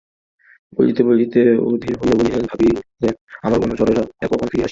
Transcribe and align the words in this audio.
বলিতে 0.77 1.01
বলিতে 1.03 1.39
অধীর 1.65 1.95
হইয়া 1.99 2.15
উঠিলেন, 2.17 2.43
ভাবিলেন– 2.49 3.17
আমার 3.43 3.59
অনুচরেরা 3.59 4.01
কখন 4.03 4.17
ফিরিয়া 4.19 4.45
আসিবে? 4.47 4.59